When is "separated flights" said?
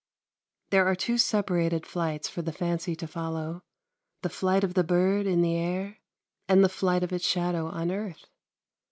1.19-2.27